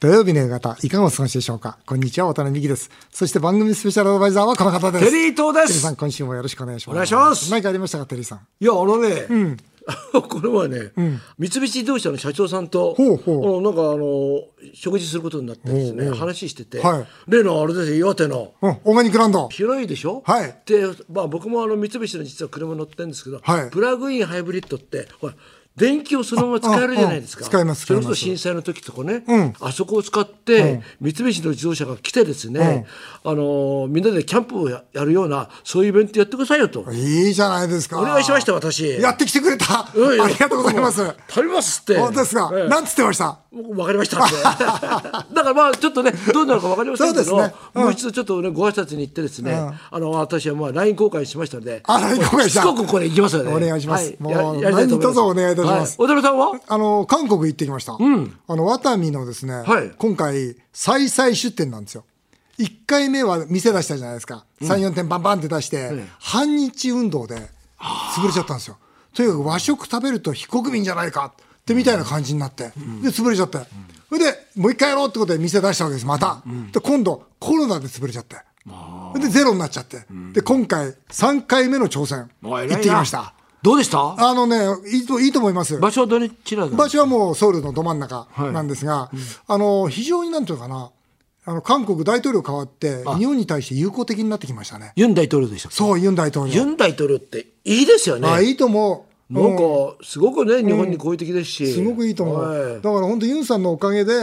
[0.00, 1.76] 土曜日の夕方、いかがお過ごしでしょうか？
[1.84, 2.88] こんにちは、渡辺美希です。
[3.10, 5.04] そして番組スペシャルアドバイザーはこの方です。
[5.04, 5.66] テリー東です。
[5.66, 6.94] テリーさん、今週もよろしくお願いします。
[6.94, 7.50] お願いします。
[7.50, 8.38] 何かありましたか、テリーさん？
[8.60, 9.56] いやあのね、
[10.28, 10.92] これはね、
[11.36, 13.58] 三菱自動車の社長さんとほうほう。
[13.58, 14.40] あのなんかあの
[14.72, 16.10] 食事することになってですね。
[16.10, 17.06] 話してて、はい。
[17.26, 18.52] 例のあれですよ岩手の。
[18.62, 19.48] うん、オーガニックランド。
[19.48, 20.54] 広いでしょ、はい。
[20.64, 23.70] で、まあ、僕もあの三菱の実は車乗ってるんですけど、はい。
[23.70, 25.34] プラグインハイブリッドってほら
[25.78, 27.44] 電気をそのまま使えるじゃないですか。
[27.44, 32.86] 使えますそれこそ震災の時とかね、うんあそこを使って、三菱の自動車が来てですね、
[33.24, 36.84] あのみんなでキャンプをややるようなそういうイベントやってくださいよと。
[36.92, 37.98] いいじゃないですか。
[38.00, 38.98] お願いしました私。
[39.00, 39.88] やってきてくれた。
[39.94, 41.04] うんありがとうございます。
[41.28, 41.96] 食べますって。
[41.98, 42.50] 本当ですか。
[42.54, 43.38] ええなんつってました？
[43.76, 44.18] わかりました。
[44.20, 49.54] だからまあちょっとねどうなるかわかりませんけど、ねうんもう一度ちょっとねご挨拶に行ってですね、
[49.90, 53.52] あの私はまあ LINE 交換しましたので、あ LINE 交換したしつこくこれ行きますよね。
[53.54, 56.60] お願いしますはいもうややりたいと思います何卒お願いいたしますはい小田さんは？
[56.66, 57.94] あの、韓国行ってきました。
[57.94, 62.04] あの、ワタミのですね、はい今回、再々出店なんですよ。
[62.58, 64.44] 1回目は店出したじゃないですか。
[64.62, 67.36] 3、4店バンバンって出して、半日運動で
[67.78, 68.76] 潰れちゃったんですよ。
[69.14, 73.58] とにかく和食食べると非国民じゃないかってみたいな感じになって、で、潰れちゃって。
[74.08, 76.42] それで、もう一回やろうってことで店出したわけです、また。
[76.72, 78.36] で、今度、コロナで潰れちゃって。
[79.18, 80.04] で、ゼロになっちゃって。
[80.32, 83.34] で、今回、3回目の挑戦、行ってきました。
[83.62, 84.14] どうでした？
[84.16, 84.56] あのね、
[84.92, 85.78] いいと、いいと思います。
[85.78, 86.76] 場所はどちらだ？
[86.76, 89.10] 場所はもうソウルのど真ん中なんですが、
[89.46, 90.90] あの非常になんていうのかな
[91.44, 94.92] あの韓国大統領変わって日本に対して友好的になってきましたね。
[94.96, 95.70] ユン大統領でした。
[95.70, 96.54] そうユン大統領。
[96.54, 98.28] ユン大統領っていいですよね。
[98.28, 99.08] あいいと思う。
[99.30, 99.62] なんか
[100.02, 102.80] すごくね日本に好意的ですし、すごくいいと思う、はい。
[102.80, 104.14] だから本当ユンさんのおかげで、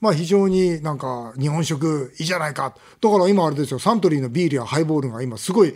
[0.00, 2.74] まあ非常になんか日本食いいじゃないか。
[3.00, 3.78] だから今あれですよ。
[3.78, 5.74] サントリーのビールやハイボールが今すごい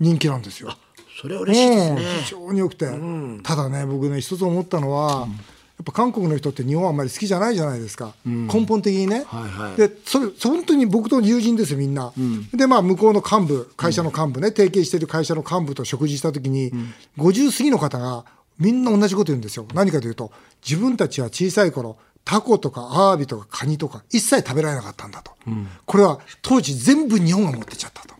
[0.00, 0.74] 人気なんですよ
[1.20, 1.90] それは嬉しいですね。
[1.90, 2.86] うん非常に良くて、
[3.42, 9.76] ただね僕ね一つ思ったのは、やっぱ韓国の人って日本あんまり好きじゃないじゃないですか、根本的にね、はいはい。
[9.76, 12.12] でそれ本当に僕と友人ですよみんな、
[12.54, 16.72] でまあ向こうの幹部会社の幹部ね、提携してる会社の幹部と食事した時に、
[17.16, 18.24] 50過ぎの方が
[18.58, 19.66] みんな同じこと言うんですよ。
[19.74, 20.30] 何かというと
[20.64, 25.32] 自分たちは小さい頃タコとかアワビとかカニとか一切食べられなかったんだと、
[25.84, 28.14] これは当時全部日本が持ってっちゃったと。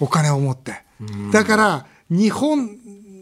[0.00, 0.82] お金を持って。
[1.30, 2.68] だから、日本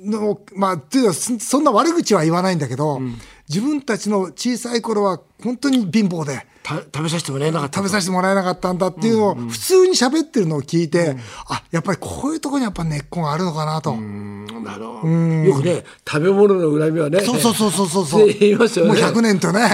[0.04, 3.00] の、まあ、というかそそんな悪口は言わないんだけど、
[3.48, 11.16] 自分たちの小さい頃は本当に貧乏で、た食べさせてもらえなかった食べさせてもらえなかったんだっていうのを普通に喋ってるのを聞いて、
[11.48, 13.92] あ、やっぱりこういうところにやっぱ根っこがあるのかなと。
[13.92, 14.47] うん。
[14.62, 15.09] なるほど。
[15.09, 18.26] よくね食べ物の恨みはねそうそうそうそうそう。
[18.26, 18.92] 言いますよね。
[18.92, 19.66] もう100年とね、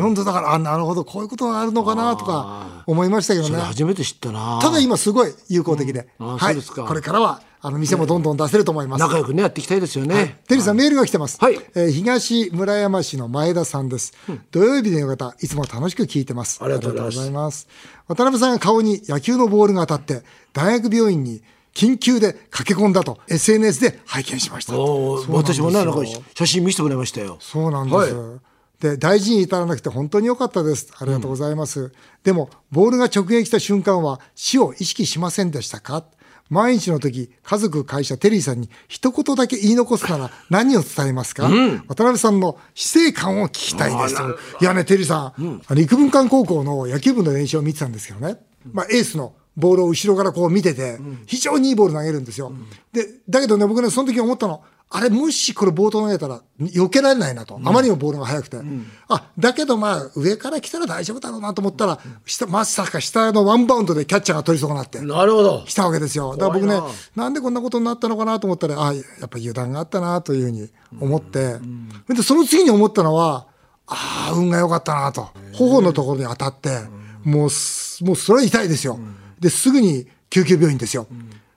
[0.00, 3.56] 本当だから、あ、なるほど、こういうことがあるのかなとか思いましたけどね。
[3.58, 4.60] 初めて知ったな。
[4.62, 9.00] ただ今すごい有効的で、あはい、これからはあの店もどんどん出せると思います。
[9.00, 11.38] 仲良くねやっていきたいですよね、テリーさん、メールが来てます。
[11.40, 14.12] はいえー東村山市の前田さんです。
[14.52, 16.58] 土曜日の夕方、いつも楽しく聞いてます。
[16.62, 17.66] ありがとうございます
[18.08, 20.22] 渡辺さんが顔に野球のボールが当たって、
[20.52, 21.42] 大学病院に
[21.74, 24.74] 緊急で駆け込んだと SNS で拝見しました。
[24.74, 26.00] 私もねなんか
[26.34, 28.14] 写真見せてもらいましたよそうなんです。
[28.14, 28.38] は
[28.80, 30.92] で大事に至らなくて本当に良かったです。
[30.98, 31.92] ありがとうございます。
[32.22, 36.04] でもボールが直撃した瞬間は死を意識しませんでしたか？
[36.48, 41.48] 毎日の時家族会社テリーさんに一言だけ言い残すなら何を伝えますか、
[41.88, 44.22] 渡辺さんの死生観を聞きたいです。
[44.60, 48.38] いやねテリーさん、あの陸文館高校の野球部の練習を見てたんですけどね、
[48.72, 52.52] まあ、エースのボールを後ろからこう見てて、非常にいいボール投げるんですよ。
[52.92, 57.56] で、だけどね、僕ね、その時思ったの、あれ、もしこれボート投げたら避けられないなと。
[57.56, 58.58] あまりにもボールが速くて。
[59.08, 65.00] あ、だけどまあ、上から来たら大丈夫だろうなと思ったら、下、まさか下のワンバウンドでキャッチャーが取り損なって。
[65.00, 66.36] なるほど来たわけですよ。
[66.36, 66.76] だから僕ね
[67.16, 70.70] な、なんでこんなことになったのかなと思ったら、あやっぱ油断があったなというふうに
[71.00, 71.56] 思って、
[72.08, 73.48] で、その次に思ったのは、
[73.88, 75.28] ああ、運が良かったなと。
[75.52, 76.70] 頬のところに当たって、
[77.24, 78.98] もうす、もうそれは痛いですよ。
[79.40, 81.06] で、すぐに救急病院ですよ。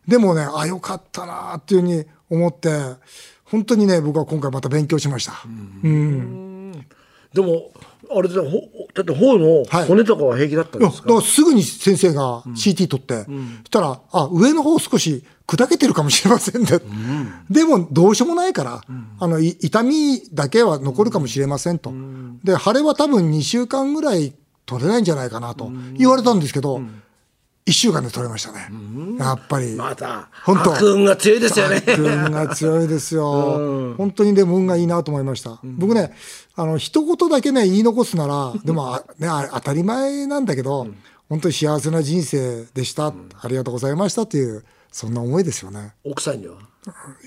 [0.08, 2.70] でもね、あ良かったなっていうふうに思って、
[3.46, 5.34] 本当にね、僕は今回また勉強しました。
[7.34, 7.72] でも
[8.12, 8.50] あれだほ
[8.96, 9.88] だって頬のはい。
[9.88, 13.31] 骨とかは平気だったんですか、からすぐに先生が CT 取って、そし
[13.70, 16.68] たら、あ、上の方少し砕けてるかもしれませんね。
[17.50, 18.82] でも、どうしようもないから、
[19.20, 21.94] あの、い痛みだけは残るかもしれませんと。
[22.44, 24.34] で、腫れは多分2週間ぐらい
[24.66, 26.82] 取れないんじゃないかなと言われたんですけど、
[27.69, 28.68] 1週間で取れましたね。
[29.19, 29.75] やっぱり。
[29.75, 33.94] また本当悪運が強いですよね運が強いですよ。
[33.95, 35.60] 本当にでも運がいいなと思いました。
[35.63, 36.16] 僕ね、
[36.56, 40.88] あの、一言だけね、言い残すなら、 でも、あね、あ当たり前なんだけど、
[41.30, 43.07] 本当に幸せな人生でした。
[43.07, 45.94] ありがとうございましたという、そんな思いですよね。
[46.04, 46.56] 奥さんには？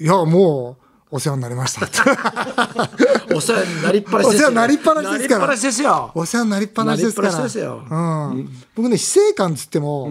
[0.01, 1.87] いや、もう、お世話になりました。
[3.37, 6.11] お世話になりっぱなしおですよ世話になりっぱなしですから。
[6.15, 8.31] お世話になりっぱなしですから。
[8.31, 8.49] うん。
[8.75, 10.11] 僕ね、死生観つっても、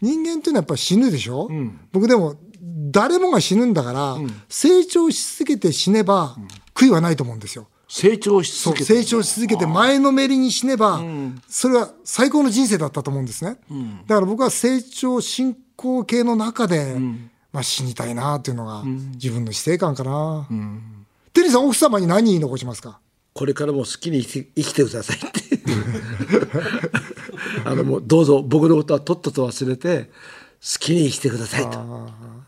[0.00, 1.48] 人間っていうのはやっぱ死ぬでしょ、
[1.92, 2.34] 僕でも、
[2.90, 4.16] 誰もが死ぬんだから、
[4.48, 6.34] 成長し続けて死ねば、
[6.74, 7.68] 悔いはないと思うんですよ。
[7.88, 8.92] 成長し続けて。
[8.92, 11.00] 成長し続けて前のめりに死ねば、
[11.48, 13.56] それは最高の人生だったと思うんですね、
[14.08, 16.96] だから僕は成長進行形の中で、
[17.52, 18.82] まあ、死にたいなっていうのが
[19.14, 20.46] 自分の死生観かな、
[21.32, 23.00] テリーさん奥様に何言い残しますか？
[23.32, 25.30] これからも好きに生きて生きてくださいって。
[27.64, 31.78] あのもうどうぞ僕のことはとっとと忘れて好きに生きてくださいと。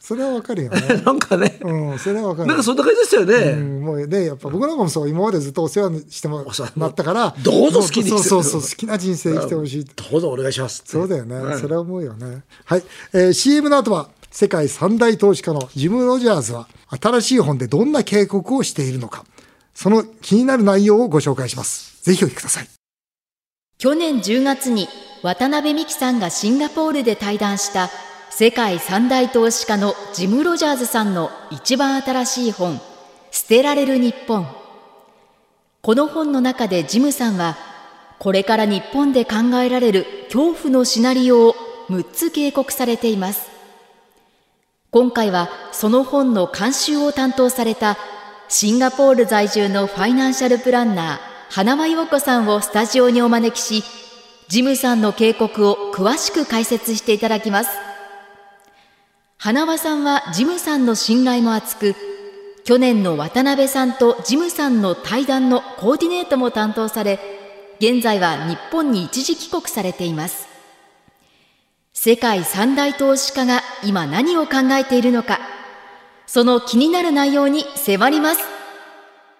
[0.00, 0.81] それはわかるよね。
[1.06, 2.49] なんかね、うんそれはわかる。
[2.49, 7.04] なんかそんな感じですよね、うんもうねやっぱ僕なんかもそう今までずっとお世話しても世話らった。
[7.04, 10.90] からどうぞ好きに生きてそうそうそう好きな人生生きてほしいどうぞお願いしますって。
[10.90, 12.43] そうだよね、それは思うよね。
[12.64, 12.82] はい、
[13.12, 19.25] えー CM の後は世界三大投資家のジム・ロジャーズは新しい本でどんな警告をしているのか、
[19.75, 22.02] その気になる内容をご紹介します。
[22.02, 22.69] ぜひお聞きください。
[23.76, 24.88] 去年10月に
[25.23, 27.90] 渡辺美樹さんがシンガポールで対談した
[28.31, 32.81] 世界三大投資家のジム・ロジャーズさんの一番新しい本
[33.31, 34.46] 「捨てられる日本」
[35.82, 37.58] この本の中でジムさんは
[38.19, 41.56] これから日本で考えられる恐怖のシナリオを
[41.90, 43.51] 6つ警告されています
[44.93, 47.97] 今回はその本の監修を担当された
[48.49, 51.19] シンガポール在住のファイナンシャルプランナー
[51.49, 53.85] 花輪陽子さんをスタジオにお招きし
[54.49, 57.71] ジムさんの警告を詳しく解説していただきます。
[59.39, 61.95] 花輪さんはジムさんの信頼も厚く
[62.62, 67.19] 去年の渡辺さんとジムさんの対談のコーディネートも担当され
[67.79, 70.51] 現在は日本に一時帰国されています。
[72.04, 75.38] 世界三大投資家が今何を考えているのか
[76.26, 78.40] その気になる内容に迫ります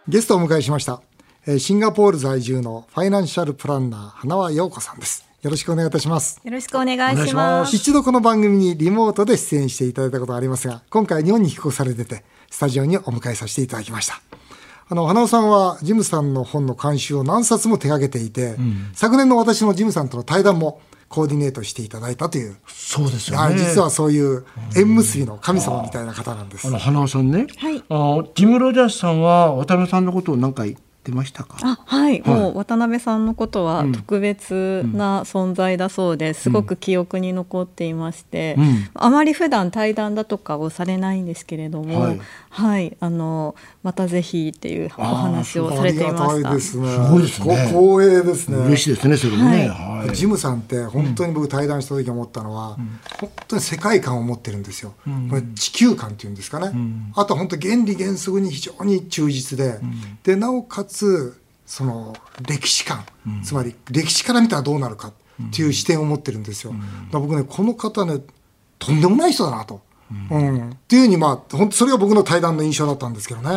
[0.07, 1.03] ゲストをお迎えしました。
[1.45, 5.29] えーシンガポール在住のファイナンシャルプランナー花輪陽子さんです。
[5.43, 6.41] よろしくお願いいたします。
[6.45, 7.27] よろしくお願いしま。
[7.27, 14.23] します一度この番組にリモートで出演していただいたことがありますが、今回日本に帰国されてて、スタジオにお迎えさせていただきました。
[14.89, 18.55] あの、花尾さんはジムさんの本の監修を何冊も手掛けていて、
[18.95, 20.81] 昨年の私のジムさんとの対談も
[21.13, 26.67] コーディネートしていただいたという、そうですはい実はそういう縁結びの神様みたいな方なんです。
[26.67, 26.71] あ。
[26.71, 27.85] の花尾さんね、はい。
[27.91, 31.57] あジム・ロジャースさんは渡辺さんのことを何か言ってましたか？
[31.63, 38.89] あはい、もう渡辺さんのことは特別な存在だそうですごく記憶に残っていまして、うん。
[38.95, 42.15] あまり普段対談だとかをされないんですけれども、は
[42.51, 42.87] はい。
[42.87, 46.37] い、あのまたぜひっていうお話をされていまあした。
[46.39, 46.89] りがたいですね。
[46.89, 47.71] すごいですね。
[47.73, 48.57] こ光栄ですね。
[48.59, 50.15] 嬉しいですねそれもね、はい。
[50.15, 52.77] ジムさんって本当に僕対談した時思ったのは、
[53.21, 54.95] 本当に世界観を持ってるんですよ、
[55.31, 56.73] これ地球観っていうんですかね、
[57.15, 59.81] あと本当原理原則に非常に忠実で、
[60.23, 60.92] でなおかつ
[61.67, 62.15] その
[62.47, 63.05] 歴史観、
[63.45, 65.13] つまり歴史から見たらどうなるかっ
[65.51, 66.75] ていう視点を持ってるんですよ、
[67.11, 68.21] だ僕ねこの方ね
[68.79, 69.81] とんでもない人だなと、
[70.31, 70.71] うん。
[70.71, 73.49] っていうふうにまあ本当それが僕の対談の印象だったんですけどね、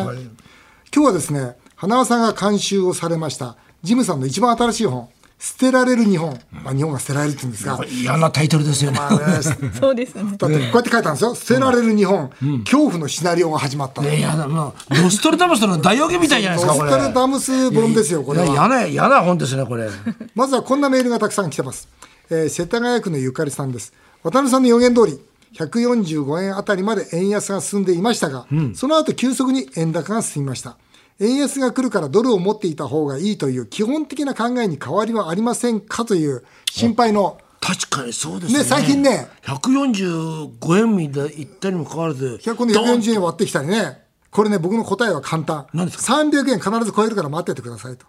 [0.94, 9.42] 今日はですね花輪さんが監修をされましたジムさんの一番新しい本「捨てられる日本」まあ、日本が捨てられるって言うんですが、嫌なタイトルですよね、まあね、
[9.78, 10.24] そうですね。
[10.24, 12.30] だってこうやって書いたんですよ「捨てられる日本、
[12.64, 14.48] 恐怖のシナリオが始まった」ね嫌な。
[14.48, 19.88] もうノストルダムスの大予言みたいじゃないですかこストルダムス本ですよこれいやは嫌な嫌な本ですねこれ。
[20.34, 21.88] まずはこんなメールがたくさん来てます、
[22.30, 23.92] えー世田谷区のゆかりさんです。
[24.22, 25.20] 渡辺さんの予言通り
[25.54, 30.76] 145円あたりまで円安が進んでいましたが、その後急速に円高が進みました
[31.20, 38.58] 円安が来るからドルを持っていた方がいいという基本的な考えに変わりはありませんかという心配の確かにそうですね。
[38.58, 39.28] ね最近ね。
[39.42, 44.02] 145円みたい言ったにもかかわらず100今度140円割ってきたりね。
[44.30, 45.66] これね僕の答えは簡単。
[45.72, 48.06] 何です300円必ず超えるから待っててくださいと。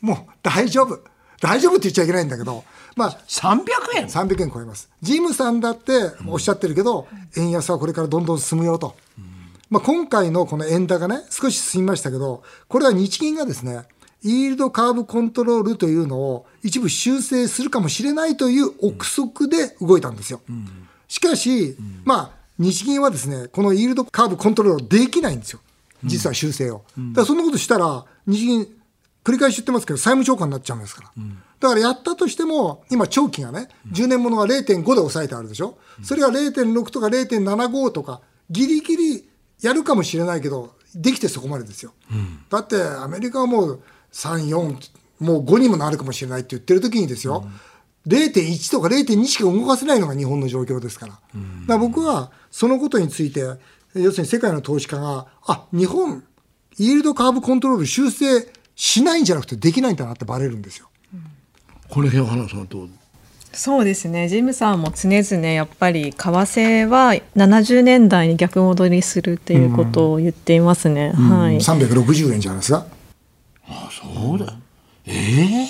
[0.00, 0.98] もう大丈夫。
[1.40, 2.64] 大丈夫って言っちゃいけないんだけど。
[2.96, 3.62] まあ300
[3.96, 4.90] 円？300円超えます。
[5.00, 5.92] ジムさんだって
[6.26, 8.94] おっしゃってるけど、円安はこれからどんどん進むよと、
[9.70, 13.84] まあ、今回のこの円高ね少し進みましたけどこれは日銀がですね
[14.22, 20.40] イールドカーブコントロールというのを一部修正するかもしれないという憶測で動いたんですよ。
[21.08, 25.60] しかし、まあ、日銀はですね、このイールドカーブコントロールできないんですよ。
[26.04, 26.84] 実は修正を。
[26.96, 28.68] だからそんなことしたら、日銀、
[29.24, 31.10] 繰り返し言ってますけど、債務超過になっちゃうんですから。
[31.60, 35.78] だからやったとしても、今、長期がね、10年ものが0.5で抑えてあるでしょ。
[36.02, 39.29] それが0.6とか0.75とか、ギリギリ
[39.62, 41.92] やるかもしれないけど、できてそこまでですよ。
[42.48, 44.90] だって、アメリカはもう3、4、
[45.20, 47.46] もう5にもなるかもしれないって言ってる時にですよ、
[48.06, 51.12] 0.1とか0.2しか動かせないのが日本の状況ですから。
[51.12, 51.22] だか
[51.68, 53.40] ら僕はそのことについて、
[53.94, 56.24] 要するに世界の投資家が、あ、日本、
[56.78, 60.88] イールドカーブコントロール修正しないんじゃなくてできないんだなってバレるんですよ。
[61.88, 62.88] この辺花さんどう？
[63.52, 64.28] そうですね。
[64.28, 71.56] ジムさんも常々やっぱり為替は70年代に逆戻りするっていうことを言っていますね、はい。
[71.56, 72.86] 360円じゃないですか。
[73.66, 74.56] あそうだ。
[75.06, 75.68] ええ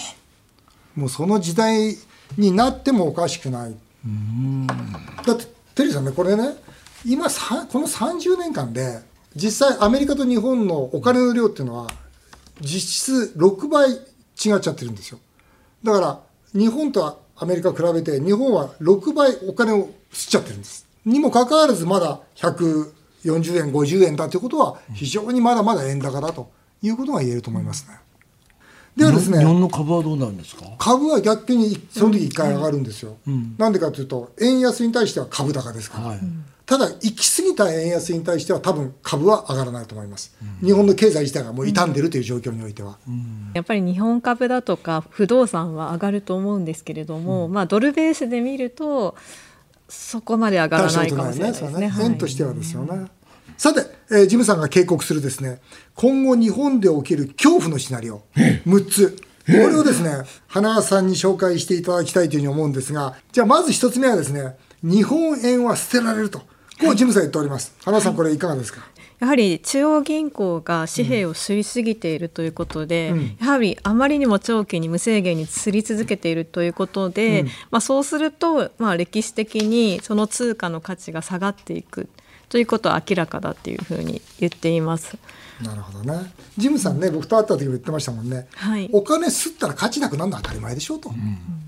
[0.94, 1.96] もうその時代
[2.36, 3.74] になってもおかしくない。
[5.26, 6.54] だってテリーさんねこれね
[7.06, 9.00] 今さこの30年間で
[9.34, 11.88] 実際アメリカと日本のお金の量っていうのは
[12.60, 14.00] 実質6倍違っ
[14.36, 15.18] ちゃってるんですよ。
[15.82, 16.20] だから
[16.52, 20.86] 日本とアメリカ比べて日本は6倍お金を吸っちゃってるんです。
[21.06, 22.92] にもかかわらずまだ140
[23.56, 26.50] 円50円だということは非常にまだまだ円高だと
[26.82, 27.98] いうことが言えると思いますね。
[28.96, 30.64] ではですね日本の株はどうなるんですか？
[30.78, 33.16] 株は逆にその時一回上がるんですよ、
[33.56, 36.20] なんでかというと円安に対しては株高ですから、はい。
[36.66, 42.98] ただ行き過ぎた円安に対しては多分株は上がらないと思います、日本の経済自体がもう傷んでるという状況においては、
[43.54, 49.16] やっぱり日本株だとか不動産は上がると思うんですけれども、まあドルベースで見ると
[49.88, 51.70] そこまで上がらないかもしれないですね。
[51.70, 52.06] それははい。
[52.06, 53.06] 円としてはですよね。
[53.60, 55.60] さて、えージムさんが警告するですね、
[55.94, 59.16] 今後日本で起きる恐怖のシナリオ、6つ。
[59.44, 60.12] これをですね、
[60.46, 66.38] 花輪さんに紹介していただきたいというふうに思うんですが、じゃあまず一つ目はですね、日本円は捨てられると。
[66.80, 67.74] こうジムさん言っております。
[67.84, 68.80] 花輪さんこれいかがですか、
[69.18, 82.08] やはり中央銀行が紙幣を吸いすぎているということで、やはりあまりにも長期に無制限に吸り続けているということで、まあ、そうすると、まあ、歴史的にその通貨の価値が下がっていく
[82.50, 85.16] ということは明らかだというふうに言っています。
[85.62, 86.32] なるほどね。
[86.58, 88.48] ジムさんね、僕と会った時も言ってましたもんね。
[88.56, 91.10] はいお金吸ったら価値なくなるのは当たり前でしょうと。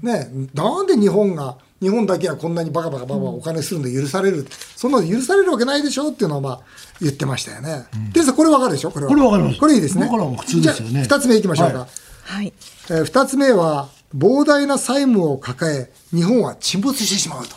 [0.03, 4.47] ね、なんで日本が、日本だけはこんなにバカバカバカお金するの許される、
[4.77, 6.61] そんなの許されるわけないでしょっていうのはまあ
[7.01, 7.85] 言ってましたよね。
[8.13, 8.91] でさこれわかるでしょ？
[8.91, 9.11] これは。
[9.11, 10.09] これわかりますこれいいですね。
[10.09, 11.79] 普通ですよねじゃあ二つ目いきましょうか。
[11.79, 11.89] はい
[12.25, 12.53] はい
[12.91, 17.57] えー二つ目は、膨大な債務を抱え、日本は沈没してしまうと。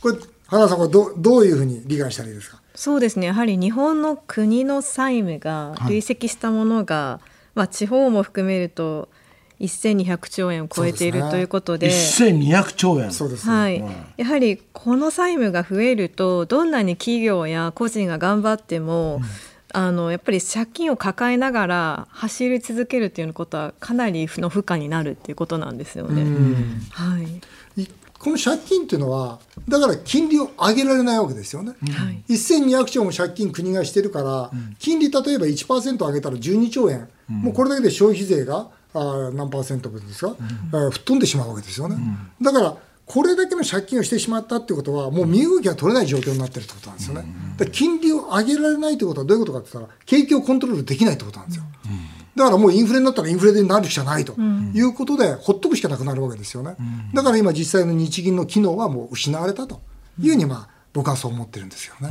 [0.00, 0.16] これ、
[0.50, 2.60] 花さん、これどうどういうふうに理解したらいいですか？
[2.74, 3.28] そうですね。
[3.28, 7.20] やはり日本の国の債務が累積したものが、
[7.54, 9.08] まあ、地方も含めると
[9.60, 11.88] 1200兆円を超えているということで。
[11.88, 13.12] 1200兆円。
[13.12, 13.46] そうです。
[13.46, 13.84] はい、
[14.16, 19.20] やはりこの債務が増えるとどんなに企業や個人が頑張っても、
[19.72, 26.24] あのやっぱり借金を抱えながら走り続けるっていうことはかなりの負荷になるっていうことなんですよね。
[26.90, 27.18] は
[27.76, 27.88] い、い
[28.20, 31.72] この借金っていうのは、だから金利を上げられないわけですよね。
[31.90, 32.22] はい。
[32.28, 40.36] 1200兆も借金国がしてるから、金利例えば1%上げたら12兆円、もうこれだけで消費税があー何パーセント分ですか、
[40.72, 41.96] あー吹っ飛んでしまうわけですよね。
[42.42, 47.22] だからこれだけの借金をしてしまったってことは、もう身動きが取れない状況になってるってことなんですよね。
[47.56, 51.64] だから金利を上げられないってことはどういうことかって言ったら、景気をコントロールできないってことなんですよ。
[52.40, 54.34] だからもうインフレになったらインフレになるしかないと
[54.74, 56.74] いうことで、ほっとくしかなくなるわけですよね。
[57.14, 59.80] だから今実際の日銀の機能はもう失われたと。
[60.18, 62.10] いうふうに、まあ、僕はそう思ってるんですよね。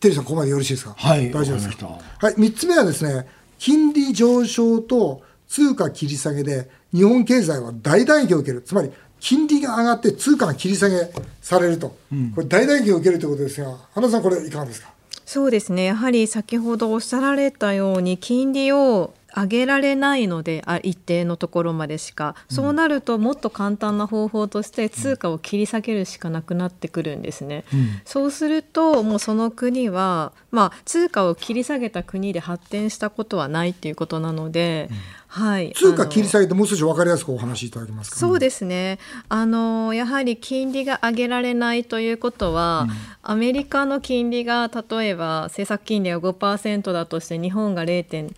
[0.00, 0.94] テリーさん、ここまでよろしいですか？
[0.96, 1.86] はい大丈夫ですか？
[2.18, 3.26] はい、3つ目はですね、
[3.58, 8.62] 金利上昇と通貨切り下げで、日本経済は大打撃を受ける。
[8.62, 8.90] つまり、
[9.20, 11.10] 金利が上がって通貨が切り下げ
[11.42, 11.96] されると。
[12.34, 14.92] これ大打撃を受けるということですが、花さん、これいかがですか？
[15.26, 15.84] そうですね。
[15.84, 27.64] やはり先ほどおっしゃられたように金利を上げられないのであ一定のところまでしか、そうなるともっと簡単な方法として通貨を切り下げるしかなくなってくるんですね、
[28.04, 34.88] そうするともうその国は、まあ、通貨を切り下げた国で発展したことはないっていうことなので、
[35.26, 38.16] はい、通貨切り下げてもう少し分かりやすくお話しいただけますか？
[38.16, 38.98] そうですね。
[39.28, 42.86] あのやはり金利が上げられないということは、
[43.22, 48.32] アメリカの金利が例えば政策金利が5%だとして日本が0.5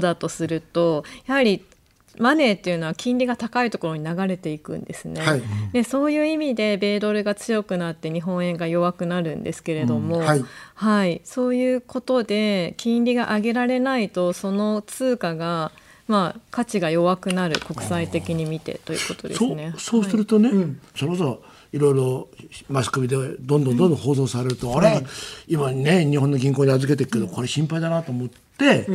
[0.00, 1.64] だとするとやはり
[2.16, 5.42] マネーっていうのは金利が高いところに流れていくんですね、はい。
[5.72, 10.24] でそういう意味で米ドルが強くなって日本円が弱くなるんですけれども、うん。
[10.24, 10.44] はい。
[10.76, 15.72] はい、そういうことで金利が上げられないとその通貨が、
[16.06, 19.74] まあ、価値が弱くなる国際的に見てということですそうね。
[19.76, 20.50] そうするとね、
[20.94, 22.28] それこそいろいろ
[22.68, 25.04] マスコミでどんどんどんどん報道されると、あれ
[25.48, 28.86] 今ね日本の銀行に預けてるけどこれ心配だなと思って、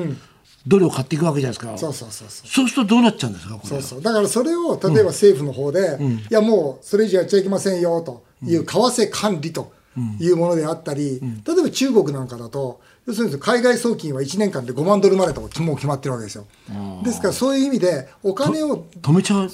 [0.70, 1.78] ドルを買っていくわけじゃないですか。
[1.78, 2.48] そうそうそうそう。
[2.48, 4.02] そうするとどうなっちゃうんですかこれそうそう。
[4.02, 5.98] だからそれを例えば政府の方で、
[6.30, 9.72] いやもうそれ以上やっちゃいけませんよという為替管理と
[10.20, 16.46] いうものであったり、例えば中国なんかだと要するに海外送金は1年間で5万ドルまでともう決まってるわけですよ。
[17.04, 19.50] ですからそういう意味でお金を止めちゃう？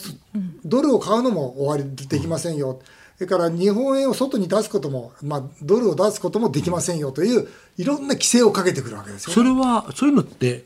[0.65, 2.81] ドルを買うのも終わりできませんよ、
[3.17, 10.63] それから日本円を外に出すことも、まあ、ドルを出すこともできませんよといういろんな規制をかけてくるわけですよ、それはそういうのって、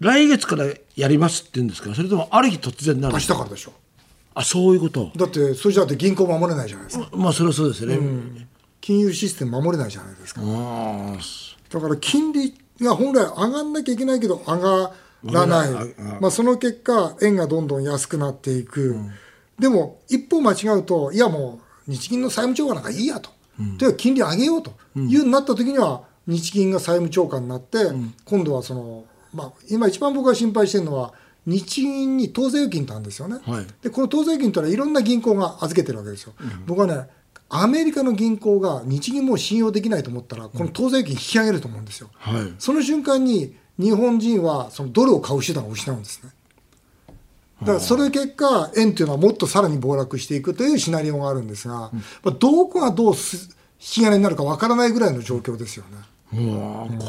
[0.00, 0.66] 来月から
[0.96, 1.94] やりますって言うんですか？
[1.94, 3.72] それともある日突然なる明日からでしょ
[4.34, 5.12] あそういうこと？
[5.14, 7.08] だってそれじゃあ銀行守れないじゃないですか。
[7.12, 8.48] まあそれはそうですよね、
[8.80, 10.40] 金融システム守れないじゃないですか。
[10.44, 11.16] あ
[11.70, 14.92] だから金利が本来上がんなきゃいけないけど上が
[15.22, 18.96] らない、上がらないまあ、その結果円がどんどん安くなっていく、
[19.58, 24.72] でも一方間違うといやもう日銀の債務超過なんかいいやと、うか金利上げようと。
[24.96, 27.78] いうなった時には日銀が債務超過になって、
[28.24, 31.12] 今度はその、まあ、今一番僕が心配してるのは
[31.46, 33.66] 日銀に当座預金ってあるんですよね、はい。
[33.82, 36.34] でこの当座預金というのはいろんな銀行が預けてるわけですよ、
[36.66, 37.08] 僕はね
[37.48, 42.54] アメリカの銀行が日銀もう信用できないと思ったらこの当座預金引き上げると思うんですよ、はい。
[42.58, 46.30] その瞬間に日本人はそのドルを買う手段を失うんですね
[47.62, 51.92] だからそれ結果円というのはもっとさらに暴落していくというシナリオがあるんですが、ま
[52.26, 56.12] あ、どこがどうす引き金になるかわからないぐらいの状況ですよね。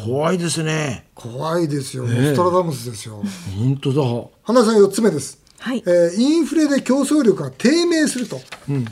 [0.06, 1.06] 怖いですね。
[1.16, 3.24] 怖いですよ、ノストラダムスですよ。
[3.58, 4.30] 本当だ。
[4.44, 5.40] 花さん4つ目です。
[5.60, 5.84] はい。
[5.86, 8.42] えーインフレで競争力が低迷すると、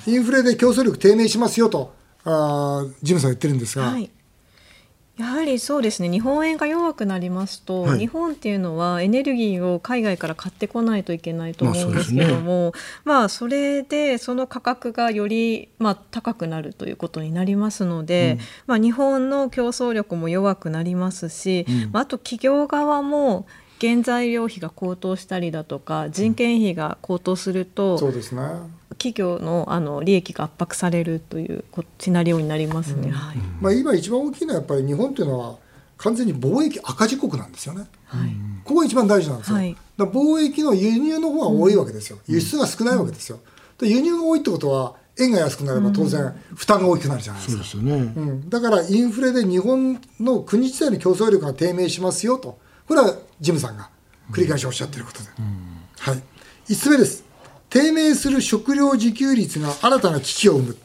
[0.08, 4.10] インフレで競争力低迷しますよとあージムさん言ってるんですが、はい。
[5.22, 6.10] やはりそうですね。
[6.10, 8.00] 日本円が弱くなりますと、はい。
[8.00, 12.74] 日本っていうのはエネルギーを海外から買ってこないといけないと思うんですけども、
[13.04, 23.46] まあそれでその価格がよりまあ高くなるということになりますので、まあ日本の競争力も弱くなりますし、まああと企業側も
[23.80, 28.42] 原材料費が高騰したりだとか人件費が高騰すると、そうですね
[29.02, 33.10] 企業のあの利益が圧迫されるというこシナリオになりますね。
[33.10, 33.38] はい。
[33.60, 35.56] まあ、今一番大きいのはやっぱり日本というのは
[35.98, 37.88] 完全に貿易赤字国なんですよね。
[38.06, 38.30] はい。
[38.64, 39.56] ここが一番大事なんですよ。
[39.56, 42.20] はいだ貿易の輸入の方が多いわけですよ。
[42.28, 43.40] 輸出が少ないわけですよ。
[43.80, 47.64] で輸入が多いってことは円が安くなれば当然負担が大きくなるじゃないですか。
[47.64, 53.90] そうですよね、うん、だからインフレで日本の国自体の競争力が低迷しますよとこれはジムさんが
[54.32, 55.30] 繰り返しおっしゃっていることで、
[56.00, 56.24] はい、
[56.72, 57.31] 5つ目です
[57.72, 60.78] 低迷する食料自給率が新たな危機を生む、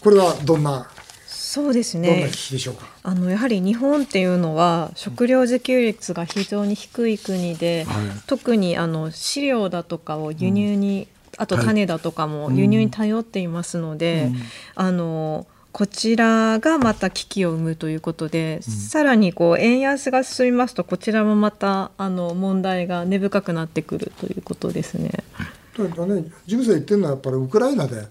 [0.00, 0.90] これはどんな
[1.26, 2.28] そうですね。
[2.30, 7.86] 危機でしょうか、あのやはり日本っていうのは食料自給率が非常に低い国で、
[8.26, 14.30] 特にあの飼料だとかを輸入に、あと種だとかも輸入に頼っていますので、
[14.74, 25.10] あのこちらがまた危機を生むということで、さらにこう円安が進みますとこちらもまたあの問題が根深くなってくるということですね。
[25.36, 25.48] とに
[25.86, 28.08] かくね、ジムさん言ってるのはやっぱりウクライナで、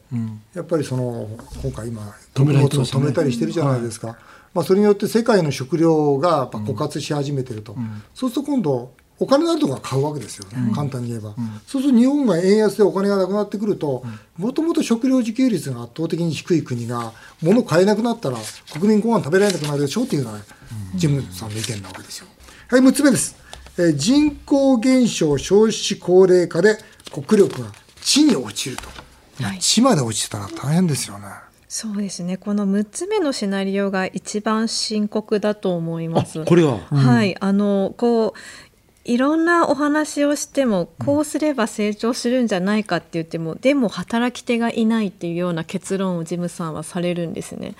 [0.53, 1.27] やっぱりその
[1.61, 2.01] 今回今
[2.33, 2.65] 止めね。
[2.65, 4.17] 止めたりしてるじゃないですか、
[4.53, 7.75] まあ、それによって世界の食料が枯渇し始めてると、
[8.13, 11.33] そうすると今度お金のあるところが買うわけですよね、簡単に言えば、
[11.65, 14.03] そうすると日本が円安でお金がなくなってくると
[14.37, 18.37] もともと食料自給率が圧倒的に低い国が物を買えなくなったら
[18.71, 20.39] 国民ご飯食べられなくなるでしょうっていうのが
[20.95, 22.27] ジムさんの意見なわけですよ。
[22.67, 23.35] はい6つ目です、
[23.77, 26.77] えー人口減少少子高齢化で
[27.11, 27.69] 国力が
[28.01, 28.83] 地に落ちると、
[29.39, 29.59] まあはい。
[29.59, 31.27] 地まで落ちたら大変ですよね。
[31.67, 32.37] そうですね。
[32.37, 36.43] この6つ目のシナリオが一番深刻だと思います。
[36.45, 38.39] これは、はい、あのこう
[39.03, 47.75] いろんなお話をしてもこうすれば成長するんじゃないかって言っても、でも働き手がいないっていうような結論をジムさんはされるんですね。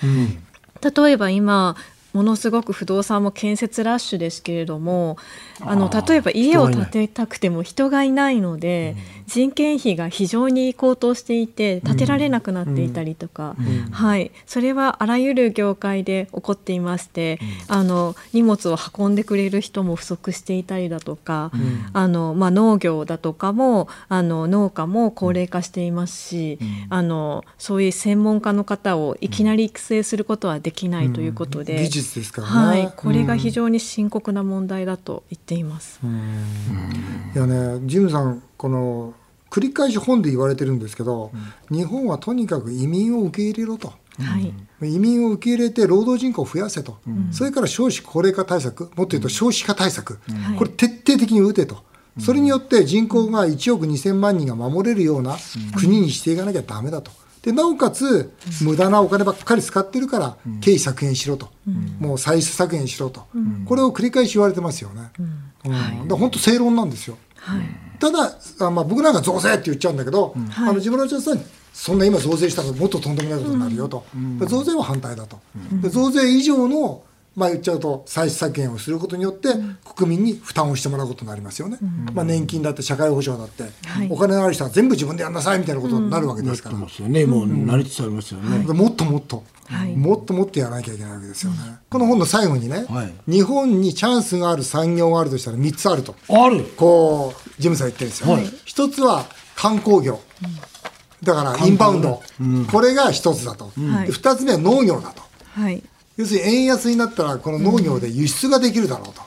[0.82, 1.76] 例えば今
[2.13, 5.18] ものすごく不動産も建設ラッシュですけれども
[5.60, 8.96] あの例えば家を建てたくても人がいないので、
[9.28, 13.56] 人件費が非常に高騰していて建てられなくなっていたりとか、
[13.92, 21.52] はい、それはあらゆる業界で起こっていまして、あの荷物を運んでくれる人も不足していたりだとか、
[21.92, 26.58] あのまあ、農業だとかもあの農家も高齢化していますし、
[26.90, 36.00] あのそういう専門家の方をいきなり育成することはできないということで、技術ですからね、はい、これが非常に深刻な問題だと言っています。
[37.36, 39.13] いやねジムさんこの
[39.50, 41.32] 繰り返し本で言われてるんですけど、
[41.70, 43.93] 日本はとにかく移民を受け入れろと。
[44.20, 46.98] はい、移民を受け入れて労働人口を増やせと、
[47.32, 48.86] それから少子高齢化対策。
[48.86, 50.20] もっと言うと少子化対策、
[50.58, 51.84] これ徹底的に打てと、
[52.20, 55.38] それによって人口が1億2000万人が守れるような
[55.78, 57.12] 国にしていかなきゃだめだと。
[57.43, 61.50] でなおかつ、無駄なお金ばっかり使ってるから、経費削減しろと、
[62.00, 63.28] もう歳出削減しろと、
[63.65, 65.12] これを繰り返し言われてますよね。
[65.65, 66.08] うん。
[66.10, 67.17] 本当、正論なんですよ。
[68.00, 71.42] ただ、あまあ、僕なんか増税って言っちゃうんだけど、あの自分の調査に
[71.74, 74.06] そんな今増税したらもっととんでもないことになるよと、
[74.48, 75.40] 増税は反対だと、
[75.82, 77.04] で増税以上の
[77.38, 79.50] まあ言っちゃうと歳出削減をすることによって
[79.95, 81.78] 国民に負担をしてもらうことになりますよね。
[82.12, 86.76] まあ年金だって社会保障だって、はいお金のある人は全部自分でやんなさいみたいなことになるわけですから。
[86.76, 91.58] ますよねもう慣れてちゃいますよね、もっともっと、はいもっともっとやらなきゃいけないわけですよね。
[91.89, 96.15] この本の最後にね、はい日本にチャンスがある産業があるとしたら3つあると。
[96.30, 98.32] あるこう、ジムさん言ってるんですよ。
[98.32, 100.19] はい一つは観光業。
[101.21, 102.21] だからインバウンド。
[102.71, 103.71] これが一つだと。
[103.78, 105.21] はいで二つ目は農業だと。
[105.54, 105.84] はい
[106.17, 109.21] 要するに円安になったらこの農業で輸出ができるだろうと。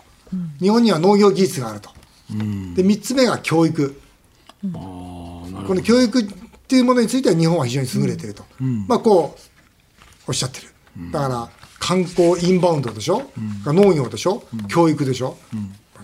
[0.60, 1.90] 日本には農業技術があると。
[2.74, 4.00] で、三つ目が教育。
[4.62, 6.26] この教育っ
[6.68, 8.44] ていうものについては日本は非常に優れていると。
[8.86, 9.40] まあこう、
[10.28, 10.68] おっしゃってる。
[11.12, 11.48] だから
[11.78, 13.30] 観光インバウンドでしょ、
[13.64, 15.36] 農業でしょ、教育でしょ、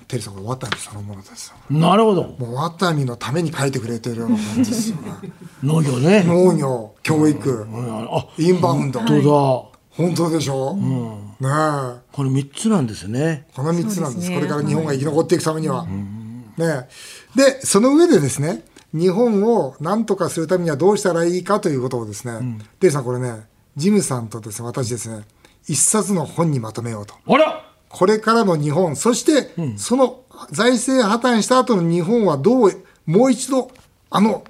[0.09, 1.79] テリーさんこれワタミそのものですよ。
[1.79, 2.22] なるほど。
[2.38, 4.96] もうワタミのために書いてくれてるような感じですよ。
[4.96, 5.12] ね。
[5.62, 6.25] 農業ね。
[6.25, 7.66] 農業、教育、
[8.11, 9.01] あインバウンド。
[9.01, 12.01] 本当だ本当でしょ、ねえ。
[12.13, 13.47] これ三つなんですね。
[13.55, 14.31] この3つなんです。
[14.31, 14.37] ね。
[14.37, 15.87] これから日本が生き残っていくためには。
[15.87, 16.89] ねえ。
[17.35, 25.25] で、その上でですね、日本を何とかするためにはどうしたらいいかということをですね、デイさんこれね、ジムさんとですね、私ですね、
[25.67, 27.15] 一冊の本にまとめようと。
[27.27, 27.63] あら！
[27.89, 33.71] これからの日本、そして、その財政破綻した後の日本はどう、もう一度、
[34.11, 34.45] あの、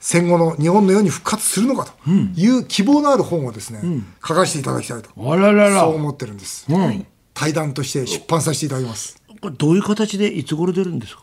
[0.00, 3.80] 戦後の日本のように復活するのかという希望のある本をですね、
[4.26, 5.10] 書かせていただきたいと。
[5.16, 5.80] あららら。
[5.82, 6.66] そう思ってるんです。
[6.68, 7.06] うん。
[7.34, 9.20] 対談として出版させていただきます。
[9.40, 11.22] これどういう形でいつ頃出るんですか？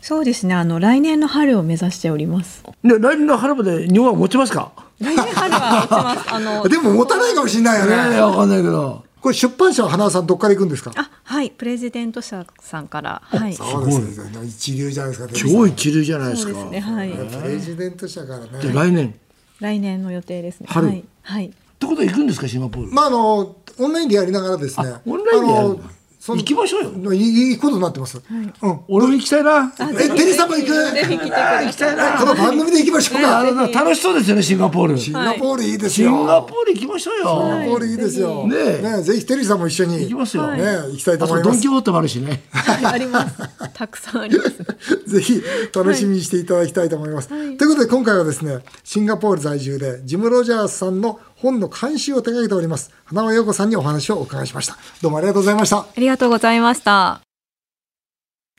[0.00, 0.54] そうですね。
[0.54, 2.64] あの来年の春を目指しております。
[2.84, 4.72] で来年の春まで日本は持ちますか？
[5.00, 6.34] 来年春は持ちます。
[6.34, 8.20] あの でも持たないかもしれないよええね。
[8.20, 10.92] わかんないけどこれ出版社は花輪さんどっから行くんですか？
[10.96, 13.54] あはいプレジデント社さんからはい。
[13.54, 14.44] そそうですね。
[14.44, 15.32] 一流じゃないですか。
[15.32, 16.50] 超一流じゃないですか。
[16.50, 17.10] うですねはい。
[17.12, 18.74] プレジデント社からでね。
[18.74, 19.14] 来年？
[19.60, 20.66] 来年の予定ですね。
[20.68, 20.88] 春？
[20.88, 22.92] はい、はい、ってことは行くんですかシンガポール？
[22.92, 24.88] まああのオンラインでやりながらですね。
[24.88, 25.82] あオンラインで
[26.24, 28.22] その行きましょうよい行くことになってます。
[28.62, 28.80] うん。
[28.86, 30.72] 俺も行きたいなえテリーさんも行く？
[30.92, 33.40] ぜひ来てくださいえこの番組で行きましょうか。
[33.40, 36.24] あの楽しそうですよねシンガポールシシンガポールいいですンよ。
[36.24, 38.46] ガポール行きましょうシンガよポールいいですよ。
[38.46, 41.48] ねえねぜひテリーさんも一緒に行きますよね行きたいと思います。
[41.48, 42.42] こドンキホーテもあるしね
[42.84, 43.36] あります
[43.74, 44.52] たくさんあります
[45.10, 45.42] ぜひ
[45.74, 47.28] 楽しみにしていただきたいと思います。
[47.30, 54.78] ということで今回はですね、シンガポール在住でジム・ロジャースさんの本の監修を手掛けております、花輪陽子さんにお話をお伺いしました。
[55.02, 55.78] どうもありがとうございました。
[55.80, 57.20] ありがとうございました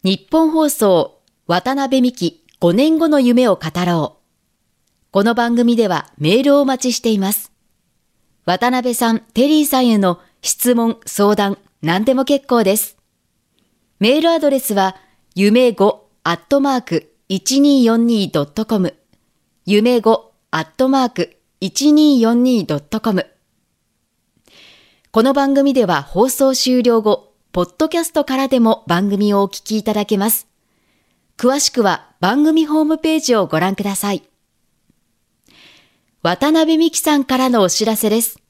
[0.04, 4.24] 日本放送渡辺美希5年後の夢を語ろう。
[5.12, 7.52] この番組ではメールをお待ちしています。
[8.46, 12.98] 渡辺さん、テリーさんへの質問、相談、何でも結構です。
[14.00, 14.98] メールアドレスは、
[15.36, 18.96] 夢5アットマーク 1242.com
[19.66, 23.26] 夢5アットマーク 1242.com
[25.12, 30.50] この番組では放送終了後、ポッドキャストからでも番組をお聞きいただけます。
[31.38, 34.24] 詳しくは番組ホームページをご覧ください。
[36.22, 38.42] 渡辺美希さんからのお知らせです。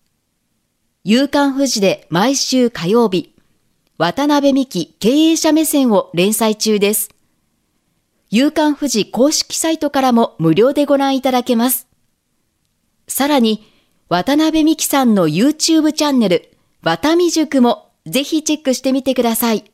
[1.03, 3.35] 夕刊富士で毎週火曜日、
[3.99, 7.11] 渡辺美希経営者目線を連載中です。
[8.31, 11.92] 夕刊富士公式サイトからも無料でご覧いただけます。
[13.07, 13.69] さらに、
[14.09, 19.71] 渡辺美希さんの YouTube チャンネル、渡美塾もぜひチェックしてみてください。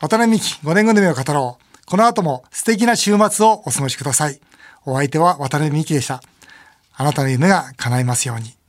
[0.00, 1.86] 渡辺美希5年組の夢を語ろう。
[1.86, 4.40] この後も素敵な週末をお過ごしください。
[4.86, 6.22] お相手は渡辺美希でした。
[6.94, 8.59] あなたの夢が叶いますように。